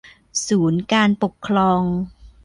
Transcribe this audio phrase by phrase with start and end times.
[0.45, 1.81] ศูนย์การปกครอง